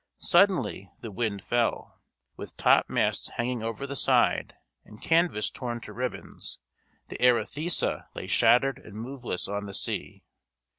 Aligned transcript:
Suddenly 0.17 0.89
the 1.01 1.11
wind 1.11 1.43
fell. 1.43 2.01
With 2.35 2.57
topmasts 2.57 3.29
hanging 3.35 3.61
over 3.61 3.85
the 3.85 3.95
side, 3.95 4.55
and 4.83 4.99
canvas 4.99 5.51
torn 5.51 5.79
to 5.81 5.93
ribbons, 5.93 6.57
the 7.09 7.19
Arethusa 7.19 8.07
lay 8.15 8.25
shattered 8.25 8.79
and 8.79 8.95
moveless 8.99 9.47
on 9.47 9.67
the 9.67 9.75
sea. 9.75 10.23